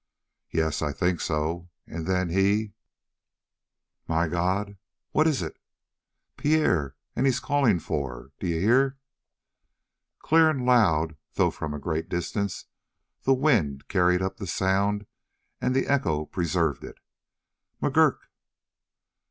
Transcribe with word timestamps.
"Yes. 0.49 0.81
I 0.81 0.93
think 0.93 1.21
so. 1.21 1.69
And 1.85 2.07
then 2.07 2.29
he" 2.29 2.73
"My 4.07 4.27
God!" 4.27 4.77
"What 5.11 5.27
is 5.27 5.43
it?" 5.43 5.59
"Pierre, 6.37 6.95
and 7.15 7.27
he's 7.27 7.39
calling 7.39 7.77
for 7.77 8.31
d'you 8.39 8.59
hear?" 8.59 8.97
Clear 10.17 10.49
and 10.49 10.65
loud, 10.65 11.17
though 11.33 11.51
from 11.51 11.75
a 11.75 11.79
great 11.79 12.09
distance, 12.09 12.65
the 13.25 13.35
wind 13.35 13.87
carried 13.89 14.23
up 14.23 14.37
the 14.37 14.47
sound 14.47 15.05
and 15.61 15.75
the 15.75 15.85
echo 15.85 16.25
preserved 16.25 16.83
it: 16.83 16.97
"McGurk!" 17.79 18.21